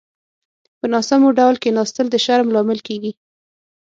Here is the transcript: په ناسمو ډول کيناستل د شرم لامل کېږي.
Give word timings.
په 0.79 0.85
ناسمو 0.93 1.29
ډول 1.39 1.55
کيناستل 1.63 2.05
د 2.11 2.15
شرم 2.25 2.47
لامل 2.55 2.79
کېږي. 2.87 3.11